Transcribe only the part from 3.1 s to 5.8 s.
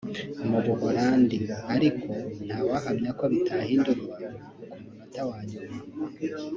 ko bitahindurwa ku munota wa nyuma)